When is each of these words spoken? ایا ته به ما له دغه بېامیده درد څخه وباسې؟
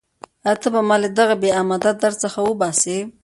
ایا 0.45 0.59
ته 0.61 0.67
به 0.73 0.81
ما 0.87 0.95
له 1.03 1.09
دغه 1.19 1.35
بېامیده 1.43 1.91
درد 2.01 2.17
څخه 2.23 2.39
وباسې؟ 2.43 2.97